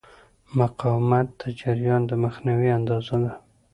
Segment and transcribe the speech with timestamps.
[0.59, 3.33] مقاومت د جریان د مخنیوي اندازه ده.